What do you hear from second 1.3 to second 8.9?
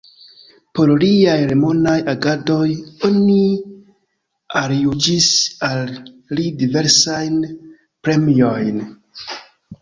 renomaj agadoj oni aljuĝis al li diversajn premiojn.